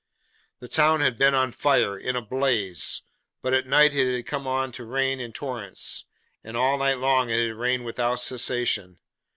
The 0.61 0.67
town 0.67 1.01
had 1.01 1.19
been 1.19 1.35
on 1.35 1.51
fire; 1.51 1.95
in 1.95 2.15
a 2.15 2.23
blaze. 2.25 3.03
But 3.43 3.53
at 3.53 3.67
night 3.67 3.93
it 3.93 4.15
had 4.15 4.25
come 4.25 4.47
on 4.47 4.71
to 4.71 4.83
rain 4.83 5.19
in 5.19 5.31
torrents, 5.31 6.05
and 6.43 6.57
all 6.57 6.79
night 6.79 6.97
long 6.97 7.29
it 7.29 7.45
had 7.49 7.55
rained 7.55 7.85
without 7.85 8.15
cessation. 8.19 8.97